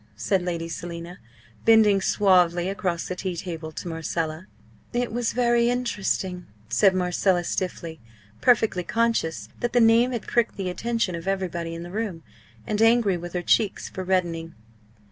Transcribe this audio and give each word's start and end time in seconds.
said 0.15 0.41
Lady 0.41 0.67
Selina, 0.67 1.19
bending 1.63 2.01
suavely 2.01 2.67
across 2.69 3.07
the 3.07 3.15
tea 3.15 3.35
table 3.37 3.71
to 3.71 3.87
Marcella. 3.87 4.47
"It 4.93 5.11
was 5.11 5.31
very 5.33 5.69
interesting," 5.69 6.47
said 6.69 6.95
Marcella, 6.95 7.43
stiffly 7.43 7.99
perfectly 8.41 8.81
conscious 8.83 9.47
that 9.59 9.73
the 9.73 9.79
name 9.79 10.11
had 10.11 10.23
pricked 10.25 10.57
the 10.57 10.71
attention 10.71 11.13
of 11.13 11.27
everybody 11.27 11.75
in 11.75 11.83
the 11.83 11.91
room, 11.91 12.23
and 12.65 12.81
angry 12.81 13.15
with 13.15 13.33
her 13.33 13.43
cheeks 13.43 13.89
for 13.89 14.03
reddening. 14.03 14.55